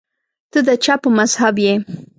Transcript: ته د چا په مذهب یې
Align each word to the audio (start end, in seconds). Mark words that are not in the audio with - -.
ته 0.51 0.59
د 0.67 0.69
چا 0.83 0.93
په 1.03 1.09
مذهب 1.17 1.55
یې 1.65 1.73